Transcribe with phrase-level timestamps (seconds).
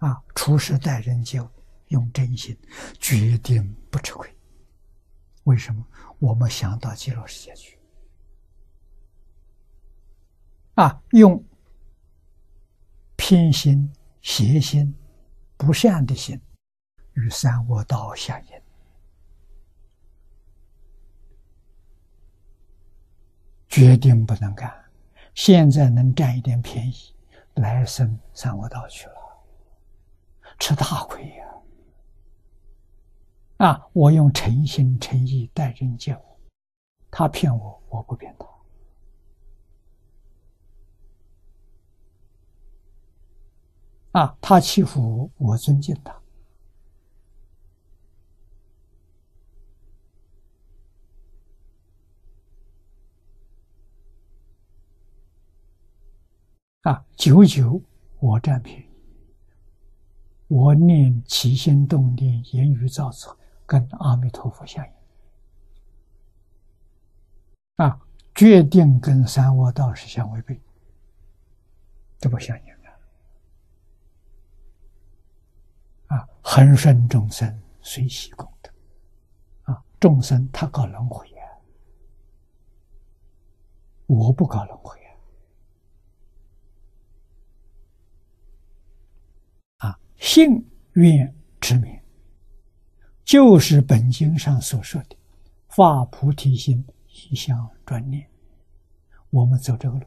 [0.00, 1.48] 啊，处事待人接物
[1.88, 2.58] 用真心，
[2.98, 4.28] 决定不吃亏。
[5.44, 5.82] 为什么？
[6.18, 7.78] 我们想到极乐世界去
[10.74, 11.42] 啊，用
[13.16, 14.94] 偏心、邪心、
[15.56, 16.40] 不善的心
[17.14, 18.62] 与三恶道相应，
[23.68, 24.72] 决定不能干。
[25.34, 27.14] 现在能占一点便宜，
[27.54, 29.19] 来生三恶道去了，
[30.60, 31.46] 吃大亏呀！
[33.56, 36.38] 啊，我用诚心诚意待人接物，
[37.10, 38.46] 他骗我，我不骗他。
[44.20, 46.20] 啊，他欺负我，我尊敬他。
[56.82, 57.82] 啊，久久
[58.18, 58.89] 我占便宜，
[60.50, 64.92] 我念起心动念、言语造作，跟阿弥陀佛相应。
[67.76, 68.00] 啊，
[68.34, 70.60] 决定跟三恶道是相违背，
[72.18, 72.72] 这不相应
[76.08, 76.18] 啊！
[76.18, 78.72] 啊，恒顺众生，随喜功德。
[79.72, 81.42] 啊，众生他搞轮回呀，
[84.06, 84.99] 我不搞轮回。
[90.20, 91.98] 信愿之名，
[93.24, 95.16] 就是本经上所说的
[95.68, 96.84] 发菩提心，
[97.30, 98.28] 一向专念。
[99.30, 100.06] 我们走这个路，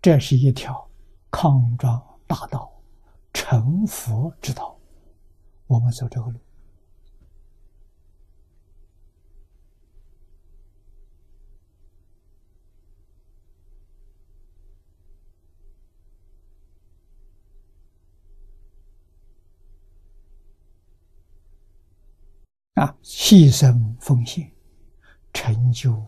[0.00, 0.88] 这是一条
[1.30, 2.72] 康庄大道、
[3.34, 4.74] 成佛之道。
[5.66, 6.40] 我们走这个路。
[22.78, 24.50] 啊，牺牲奉献，
[25.32, 26.06] 成就